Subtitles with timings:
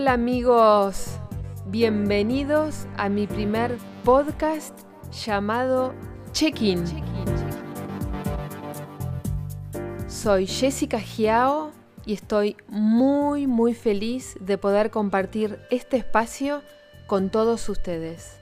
[0.00, 1.18] Hola amigos,
[1.66, 4.74] bienvenidos a mi primer podcast
[5.12, 5.92] llamado
[6.32, 6.82] Check-in.
[10.08, 11.72] Soy Jessica Giao
[12.06, 16.62] y estoy muy muy feliz de poder compartir este espacio
[17.06, 18.38] con todos ustedes.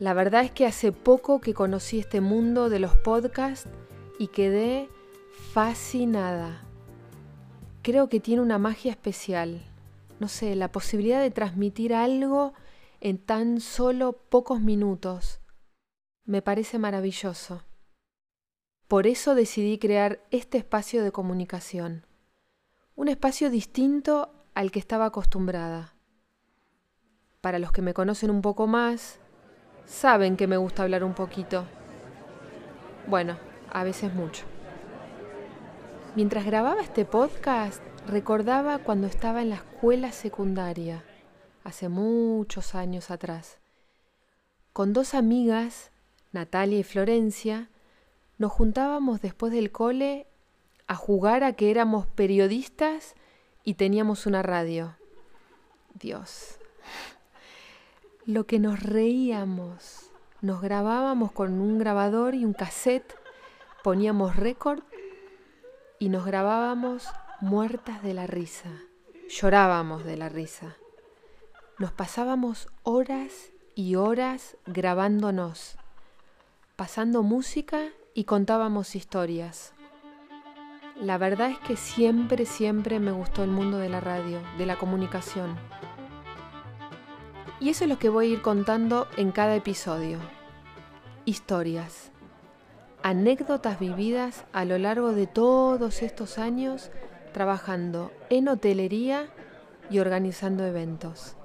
[0.00, 3.70] La verdad es que hace poco que conocí este mundo de los podcasts
[4.18, 4.90] y quedé
[5.54, 6.60] fascinada.
[7.80, 9.62] Creo que tiene una magia especial
[10.22, 12.54] no sé, la posibilidad de transmitir algo
[13.00, 15.40] en tan solo pocos minutos.
[16.24, 17.64] Me parece maravilloso.
[18.86, 22.06] Por eso decidí crear este espacio de comunicación,
[22.94, 25.96] un espacio distinto al que estaba acostumbrada.
[27.40, 29.18] Para los que me conocen un poco más,
[29.86, 31.66] saben que me gusta hablar un poquito.
[33.08, 33.38] Bueno,
[33.72, 34.44] a veces mucho.
[36.14, 41.04] Mientras grababa este podcast, Recordaba cuando estaba en la escuela secundaria,
[41.62, 43.58] hace muchos años atrás.
[44.72, 45.92] Con dos amigas,
[46.32, 47.70] Natalia y Florencia,
[48.38, 50.26] nos juntábamos después del cole
[50.88, 53.14] a jugar a que éramos periodistas
[53.62, 54.96] y teníamos una radio.
[55.94, 56.58] Dios,
[58.26, 60.10] lo que nos reíamos.
[60.40, 63.14] Nos grabábamos con un grabador y un cassette,
[63.84, 64.82] poníamos récord
[66.00, 67.06] y nos grabábamos
[67.42, 68.70] muertas de la risa.
[69.28, 70.76] Llorábamos de la risa.
[71.76, 75.76] Nos pasábamos horas y horas grabándonos,
[76.76, 79.74] pasando música y contábamos historias.
[80.94, 84.78] La verdad es que siempre, siempre me gustó el mundo de la radio, de la
[84.78, 85.56] comunicación.
[87.58, 90.20] Y eso es lo que voy a ir contando en cada episodio.
[91.24, 92.12] Historias.
[93.02, 96.92] Anécdotas vividas a lo largo de todos estos años
[97.32, 99.28] trabajando en hotelería
[99.90, 101.36] y organizando eventos.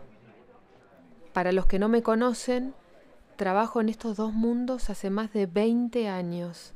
[1.34, 2.74] Para los que no me conocen,
[3.36, 6.74] trabajo en estos dos mundos hace más de 20 años.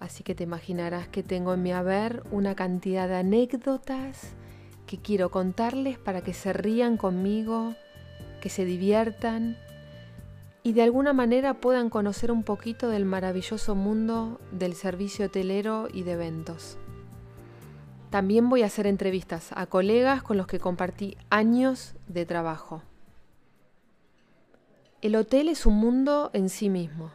[0.00, 4.34] Así que te imaginarás que tengo en mi haber una cantidad de anécdotas
[4.86, 7.74] que quiero contarles para que se rían conmigo,
[8.40, 9.56] que se diviertan
[10.64, 16.02] y de alguna manera puedan conocer un poquito del maravilloso mundo del servicio hotelero y
[16.02, 16.78] de eventos.
[18.12, 22.82] También voy a hacer entrevistas a colegas con los que compartí años de trabajo.
[25.00, 27.10] El hotel es un mundo en sí mismo,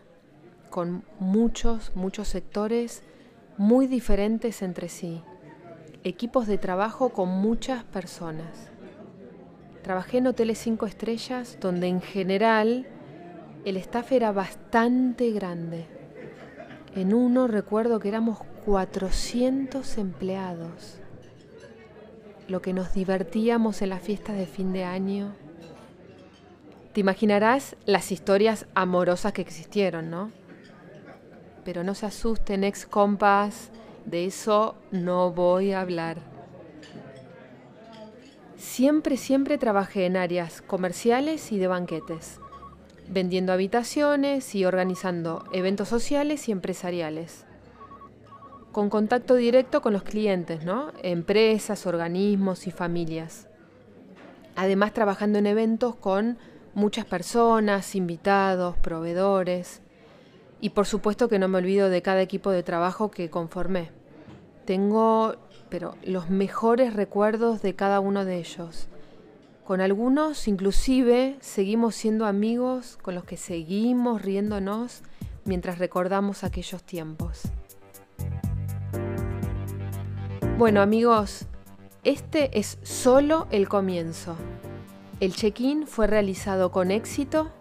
[0.71, 3.03] con muchos, muchos sectores
[3.59, 5.21] muy diferentes entre sí,
[6.03, 8.71] equipos de trabajo con muchas personas.
[9.83, 12.87] Trabajé en hoteles cinco estrellas donde en general
[13.65, 15.85] el staff era bastante grande.
[16.95, 20.99] En uno recuerdo que éramos 400 empleados.
[22.49, 25.33] Lo que nos divertíamos en las fiestas de fin de año.
[26.91, 30.33] Te imaginarás las historias amorosas que existieron, ¿no?
[31.63, 33.71] Pero no se asusten, ex compas,
[34.05, 36.17] de eso no voy a hablar.
[38.57, 42.41] Siempre, siempre trabajé en áreas comerciales y de banquetes,
[43.07, 47.46] vendiendo habitaciones y organizando eventos sociales y empresariales
[48.77, 50.91] con contacto directo con los clientes, ¿no?
[51.01, 53.47] Empresas, organismos y familias.
[54.55, 56.37] Además, trabajando en eventos con
[56.75, 59.81] muchas personas, invitados, proveedores.
[60.61, 63.89] Y por supuesto que no me olvido de cada equipo de trabajo que conformé.
[64.65, 65.37] Tengo,
[65.69, 68.89] pero los mejores recuerdos de cada uno de ellos.
[69.65, 75.01] Con algunos, inclusive, seguimos siendo amigos con los que seguimos riéndonos
[75.45, 77.49] mientras recordamos aquellos tiempos.
[80.57, 81.45] Bueno amigos,
[82.03, 84.35] este es solo el comienzo.
[85.19, 87.51] El check-in fue realizado con éxito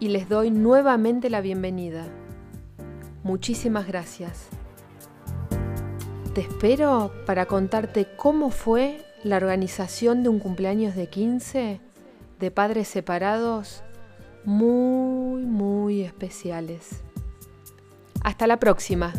[0.00, 2.08] y les doy nuevamente la bienvenida.
[3.22, 4.48] Muchísimas gracias.
[6.34, 11.80] Te espero para contarte cómo fue la organización de un cumpleaños de 15
[12.40, 13.84] de padres separados
[14.44, 17.02] muy, muy especiales.
[18.24, 19.12] Hasta la próxima.